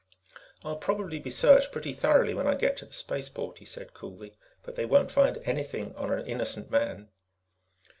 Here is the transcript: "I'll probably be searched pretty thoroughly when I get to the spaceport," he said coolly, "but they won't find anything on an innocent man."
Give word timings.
"I'll 0.63 0.77
probably 0.77 1.19
be 1.19 1.29
searched 1.29 1.71
pretty 1.71 1.93
thoroughly 1.93 2.33
when 2.33 2.47
I 2.47 2.55
get 2.55 2.75
to 2.77 2.85
the 2.87 2.91
spaceport," 2.91 3.59
he 3.59 3.65
said 3.65 3.93
coolly, 3.93 4.33
"but 4.63 4.75
they 4.75 4.83
won't 4.83 5.11
find 5.11 5.37
anything 5.45 5.93
on 5.95 6.11
an 6.11 6.25
innocent 6.25 6.71
man." 6.71 7.09